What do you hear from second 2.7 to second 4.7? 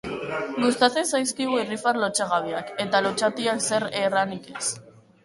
eta lotsatiak zer erranik ez.